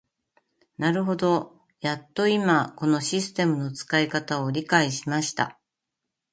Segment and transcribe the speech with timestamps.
[0.79, 5.59] なるほど、やっと今このシステムの使い方を理解しました。